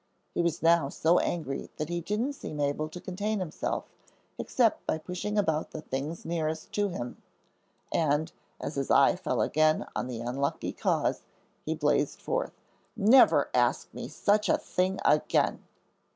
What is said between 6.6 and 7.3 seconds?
to him;